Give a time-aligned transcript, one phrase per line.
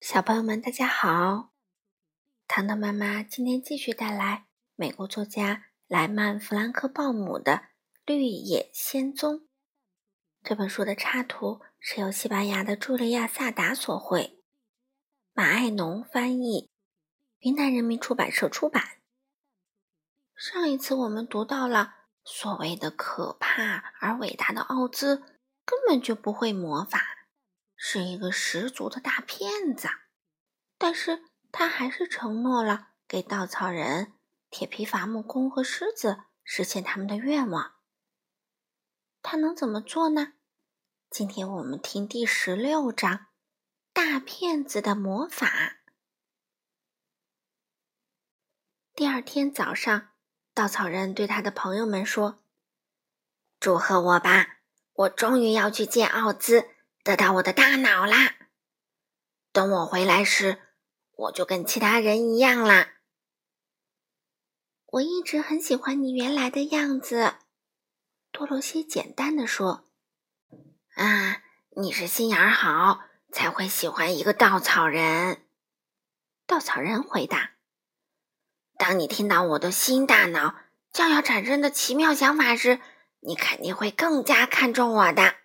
[0.00, 1.50] 小朋友们，大家好！
[2.48, 7.52] 糖糖妈妈今天继续带来美国作家莱曼·弗兰克鲍姆的
[8.06, 9.34] 《绿野仙踪》
[10.42, 14.42] 这本书的插图是由西班牙的茱莉亚·萨达所绘，
[15.34, 16.70] 马爱农翻译，
[17.40, 18.82] 云南人民出版社出版。
[20.34, 25.18] 上一次我们读到了所谓的可怕而伟大的奥兹
[25.66, 27.19] 根本就不会魔法。
[27.82, 29.88] 是一个十足的大骗子，
[30.76, 34.12] 但是他还是承诺了给稻草人、
[34.50, 37.76] 铁皮伐木工和狮子实现他们的愿望。
[39.22, 40.34] 他能怎么做呢？
[41.08, 43.14] 今天我们听第十六章
[43.94, 45.46] 《大骗子的魔法》。
[48.94, 50.10] 第二天早上，
[50.52, 52.44] 稻草人对他的朋友们说
[53.58, 54.58] ：“祝贺我吧，
[54.92, 56.68] 我终于要去见奥兹。”
[57.02, 58.34] 得到我的大脑啦！
[59.52, 60.58] 等我回来时，
[61.12, 62.92] 我就跟其他人一样啦。
[64.86, 67.36] 我一直很喜欢你原来的样子，
[68.30, 69.88] 多罗西简单的说
[70.94, 71.42] ：“啊，
[71.76, 73.00] 你是心眼儿好，
[73.32, 75.46] 才会喜欢一个稻草人。”
[76.46, 77.52] 稻草人回答
[78.76, 80.54] ：“当你听到我的新大脑
[80.92, 82.78] 将要产生的奇妙想法时，
[83.20, 85.36] 你肯定会更加看重我的。”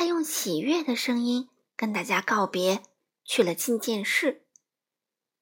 [0.00, 2.84] 他用喜悦的声音跟大家告别，
[3.24, 4.46] 去了觐见室，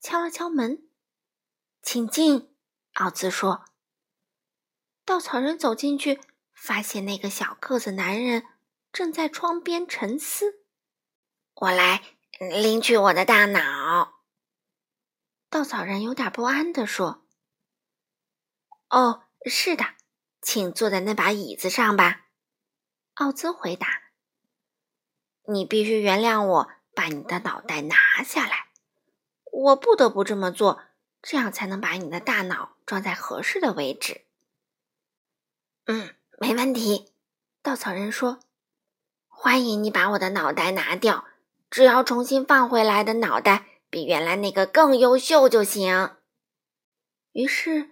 [0.00, 0.88] 敲了敲门，
[1.82, 2.56] 请进。
[2.94, 3.66] 奥兹说
[5.04, 6.22] ：“稻草人走进去，
[6.54, 8.46] 发现那个小个子男人
[8.90, 10.64] 正在窗边沉思。
[11.56, 12.02] 我来
[12.38, 14.22] 领取我的大脑。”
[15.50, 17.26] 稻草人有点不安地说
[18.88, 19.84] ：“哦，是的，
[20.40, 22.28] 请坐在那把椅子上吧。”
[23.16, 24.05] 奥兹回答。
[25.48, 28.66] 你必须原谅我，把你的脑袋拿下来。
[29.52, 30.82] 我不得不这么做，
[31.22, 34.22] 这样才能把你的大脑装在合适的位置。
[35.86, 37.12] 嗯，没问题。
[37.62, 38.40] 稻草人说
[39.28, 41.24] ：“欢迎你把我的脑袋拿掉，
[41.70, 46.16] 只要重新放回来的脑袋比原来那个更优秀就行。”
[47.32, 47.90] 于是，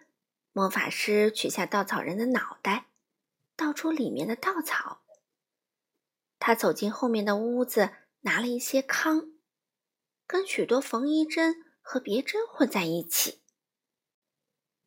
[0.53, 2.87] 魔法师取下稻草人的脑袋，
[3.57, 5.03] 倒出里面的稻草。
[6.47, 9.33] 他走进后面的屋子，拿了一些糠，
[10.27, 13.41] 跟许多缝衣针和别针混在一起。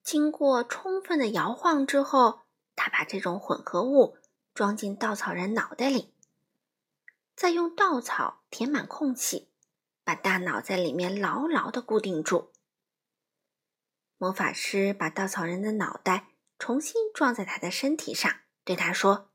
[0.04, 2.42] 经过充分的摇晃之后，
[2.76, 4.20] 他把这种混合物
[4.54, 6.14] 装进稻草人脑袋里，
[7.36, 9.50] 再用稻草填满空隙，
[10.04, 12.52] 把大脑在里面牢牢的固定住。
[14.18, 16.28] 魔法师把稻草人的脑袋
[16.60, 18.32] 重新装在他的身体上，
[18.64, 19.32] 对他说：“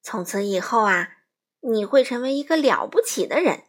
[0.00, 1.10] 从此以后啊。”
[1.66, 3.64] 你会成为一个了不起的人，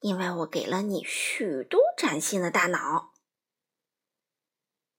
[0.00, 3.12] 因为我给了你许多崭新的大脑。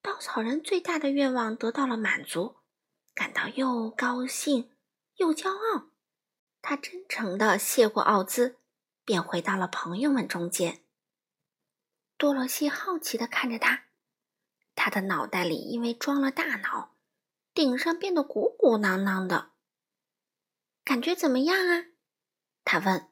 [0.02, 2.56] 稻草人最大的愿望得到了满足，
[3.14, 4.72] 感到又高兴
[5.16, 5.90] 又骄傲。
[6.62, 8.60] 他真诚的谢过奥兹，
[9.04, 10.84] 便回到了朋友们中间。
[12.18, 13.88] 多罗西好奇的看着他，
[14.74, 16.96] 他的脑袋里因为装了大脑，
[17.54, 19.52] 顶上变得鼓鼓囊囊的，
[20.86, 21.88] 感觉怎么样啊？
[22.66, 23.08] 他问：“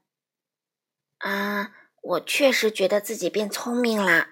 [1.19, 1.71] 啊，
[2.01, 4.31] 我确实觉得自己变聪明了。”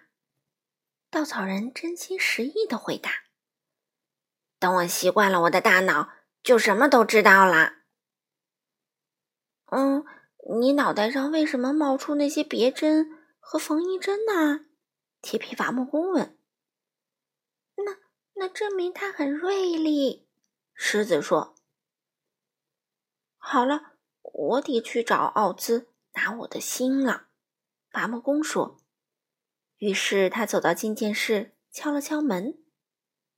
[1.11, 3.11] 稻草人真心实意的回答
[4.57, 6.09] ：“等我习惯了我的大脑，
[6.41, 7.83] 就什么都知道了。”
[9.71, 10.03] 嗯，
[10.59, 13.07] 你脑袋上为什么冒出那些别针
[13.39, 14.65] 和缝衣针呢？
[15.21, 16.37] 铁皮伐木工问。
[17.77, 17.97] “那
[18.33, 20.27] 那证明他很锐利。”
[20.73, 21.55] 狮子说。
[23.37, 23.89] “好了。”
[24.33, 27.27] 我得去找奥兹拿我的心了，
[27.89, 28.79] 伐木工说。
[29.77, 32.57] 于是他走到觐见室，敲了敲门。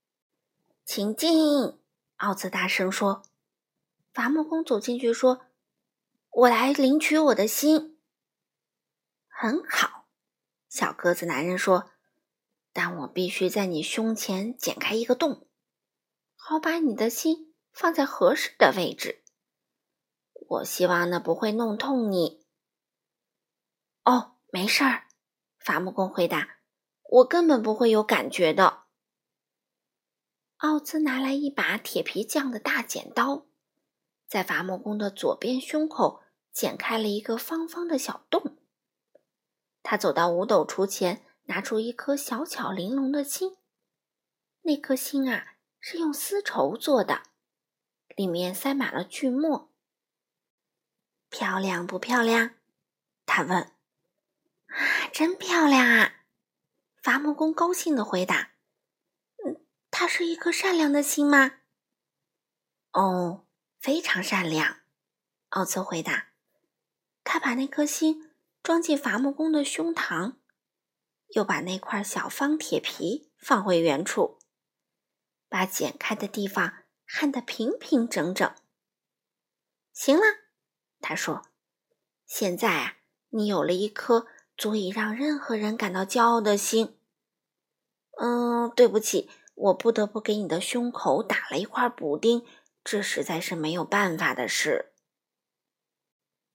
[0.84, 1.78] “请进！”
[2.16, 3.22] 奥兹大声说。
[4.12, 5.46] 伐木工走进去说
[6.30, 7.98] ：“我来领取我的心。”
[9.26, 10.06] 很好，
[10.68, 11.90] 小个子男人说
[12.72, 15.48] ：“但我必须在你胸前剪开一个洞，
[16.36, 19.23] 好把你的心放在合适的位置。”
[20.46, 22.44] 我希望那不会弄痛你。
[24.04, 25.04] 哦，没事儿，
[25.58, 26.58] 伐木工回答
[27.10, 28.84] ：“我根本不会有感觉的。”
[30.58, 33.46] 奥兹拿来一把铁皮匠的大剪刀，
[34.26, 38.58] 在伐木工的左边胸口剪开了一个方方的小洞。
[39.82, 43.56] 他走到五斗橱前，拿出一颗小巧玲珑的心。
[44.62, 47.22] 那颗心啊，是用丝绸做的，
[48.16, 49.73] 里面塞满了锯末。
[51.34, 52.54] 漂亮不漂亮？
[53.26, 53.60] 他问。
[53.60, 56.12] 啊真漂亮啊！
[57.02, 58.52] 伐木工高兴地回答
[59.44, 61.58] ：“嗯，它是一颗善良的心吗
[62.94, 63.46] ？”“哦，
[63.80, 64.82] 非常善良。”
[65.50, 66.28] 奥兹回答。
[67.24, 68.32] 他把那颗心
[68.62, 70.36] 装进伐木工的胸膛，
[71.30, 74.38] 又把那块小方铁皮放回原处，
[75.48, 78.54] 把剪开的地方焊得平平整整。
[79.92, 80.22] 行了，
[81.06, 81.42] 他说
[82.24, 82.96] ：“现在啊，
[83.28, 86.96] 你有了一颗足以让任何人感到骄傲的心。”
[88.16, 92.46] 嗯，对不起，我不得不给你的胸口打了一块补丁，
[92.82, 94.92] 这实在是没有办法的事。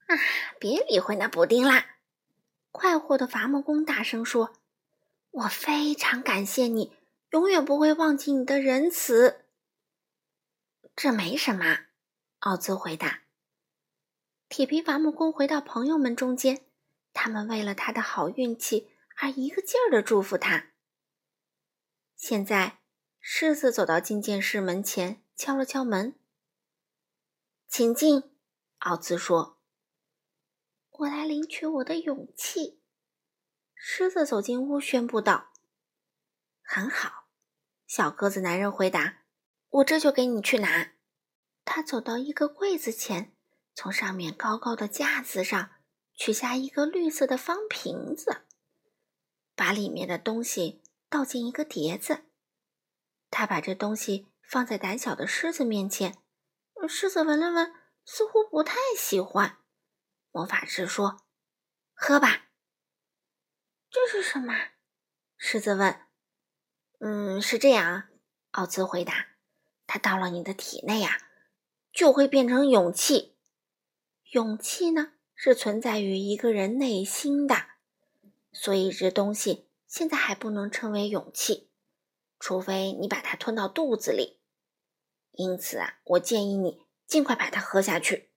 [0.07, 0.17] 啊，
[0.59, 1.97] 别理会那补丁啦！
[2.71, 4.53] 快活的伐木工大声说
[5.29, 6.97] ：“我非常感谢你，
[7.29, 9.45] 永远不会忘记你的仁慈。”
[10.95, 11.85] 这没什么，
[12.39, 13.21] 奥兹回答。
[14.49, 16.65] 铁皮伐木工回到朋友们中间，
[17.13, 20.71] 他们为了他的好运气而一个劲儿的祝福他。
[22.15, 22.79] 现在，
[23.19, 26.15] 狮子走到觐见室门前，敲了敲门。
[27.69, 28.23] “请进。”
[28.79, 29.59] 奥兹说。
[30.89, 32.81] 我来领取我的勇气。
[33.75, 35.51] 狮子走进屋，宣布道
[36.63, 37.27] ：“很好。”
[37.85, 39.19] 小个子男人回答
[39.69, 40.93] ：“我这就给你去拿。”
[41.63, 43.35] 他走到一个柜子前，
[43.81, 45.71] 从上面高高的架子上
[46.13, 48.41] 取下一个绿色的方瓶子，
[49.55, 52.25] 把里面的东西倒进一个碟子。
[53.29, 56.21] 他把这东西放在胆小的狮子面前，
[56.89, 57.73] 狮子闻了闻，
[58.03, 59.59] 似乎不太喜欢。
[60.31, 61.21] 魔法师说
[61.95, 62.49] ：“喝吧。”
[63.89, 64.53] 这是什么？
[65.37, 66.01] 狮子问。
[66.99, 68.09] “嗯，是这样。”
[68.51, 69.27] 奥兹回答。
[69.87, 71.17] “它到了你的体内啊，
[71.93, 73.37] 就会变成勇气。
[74.31, 77.55] 勇气呢，是存在于一个人内心的，
[78.51, 81.71] 所以这东西现在还不能称为勇气，
[82.39, 84.39] 除非你把它吞到肚子里。
[85.31, 88.29] 因此啊，我建议你尽快把它喝下去。”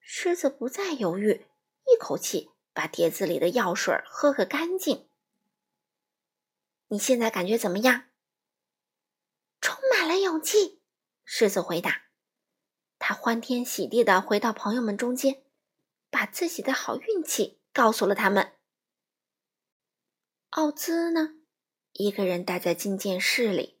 [0.00, 1.46] 狮子不再犹豫，
[1.84, 5.10] 一口气把碟子里的药水喝个干净。
[6.86, 8.04] 你现在感觉怎么样？
[9.60, 10.80] 充满了勇气，
[11.26, 12.07] 狮子回答。
[12.98, 15.42] 他欢天喜地的回到朋友们中间，
[16.10, 18.52] 把自己的好运气告诉了他们。
[20.50, 21.34] 奥兹呢，
[21.92, 23.78] 一个人待在觐见室里，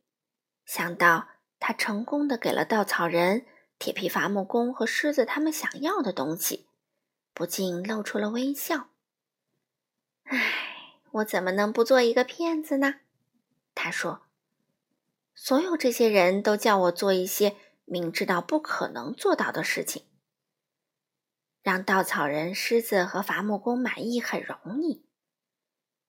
[0.64, 1.28] 想到
[1.58, 3.46] 他成功的给了稻草人。
[3.80, 6.66] 铁皮伐木工和狮子他们想要的东西，
[7.32, 8.88] 不禁露出了微笑。
[10.24, 12.96] 唉，我怎么能不做一个骗子呢？
[13.76, 14.22] 他说
[15.32, 17.54] ：“所有这些人都叫我做一些
[17.90, 20.06] 明知道不可能做到的事情，
[21.62, 25.08] 让稻草人、狮子和伐木工满意很容易，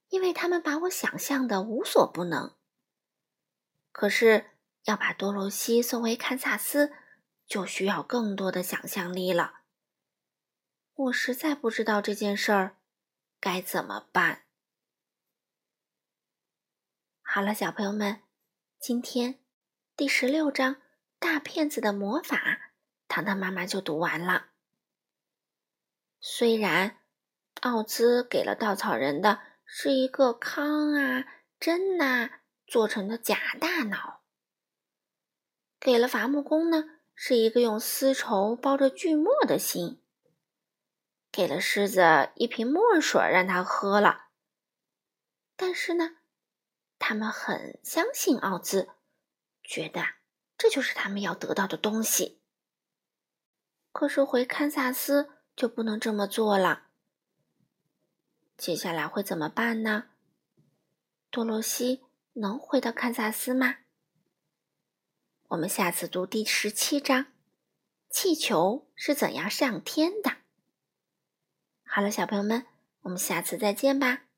[0.09, 2.55] 因为他们把我想象的无所不能。
[3.91, 4.51] 可是
[4.83, 6.93] 要把多罗西送回堪萨斯。”
[7.49, 9.61] 就需要更多的想象力了。
[10.93, 12.77] 我实在不知道这件事儿
[13.39, 14.43] 该怎么办。
[17.23, 18.21] 好了，小朋友们，
[18.79, 19.39] 今天
[19.95, 20.75] 第十六章
[21.19, 22.38] 《大骗子的魔法》，
[23.07, 24.48] 糖糖妈妈就读完了。
[26.19, 26.98] 虽然
[27.62, 31.25] 奥兹给了稻草人的是一个康啊、
[31.60, 32.29] 针呐
[32.65, 34.22] 做成的假大脑，
[35.79, 36.96] 给了伐木工呢。
[37.22, 40.01] 是一个用丝绸包着锯末的心，
[41.34, 44.29] 给了狮子一瓶墨水让他喝了。
[45.58, 46.20] 但是呢，
[46.98, 48.88] 他们很相信奥兹，
[49.62, 50.01] 觉得
[50.60, 52.42] 这就是他们要得到的东西。
[53.94, 56.88] 可是回堪萨斯就不能这么做了。
[58.58, 60.10] 接下来会怎么办呢？
[61.32, 63.78] 多罗西能回到堪萨斯吗？
[65.48, 67.28] 我们下次读第十七章，
[68.10, 70.38] 气球是怎样上天的。
[71.84, 72.68] 好了，小朋友们，
[73.04, 74.28] 我们下次再见吧。